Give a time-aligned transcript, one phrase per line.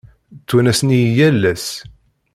[0.41, 1.67] Ttwanasen-iyi yal ass.